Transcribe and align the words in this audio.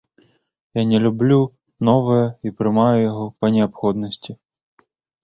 Я 0.77 0.83
не 0.91 0.99
люблю 1.03 1.35
новае 1.89 2.23
і 2.49 2.53
прымаю 2.63 2.97
яго 3.11 3.25
па 3.43 3.51
неабходнасці. 3.57 4.31